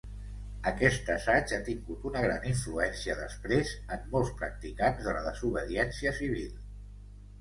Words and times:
Aquest 0.69 1.11
assaig 1.15 1.51
ha 1.57 1.59
tingut 1.67 2.07
una 2.11 2.23
gran 2.23 2.47
influència 2.53 3.17
després 3.19 3.75
en 3.97 4.09
molts 4.15 4.33
practicants 4.41 5.07
de 5.09 5.15
la 5.19 5.23
desobediència 5.31 6.19
civil. 6.23 6.49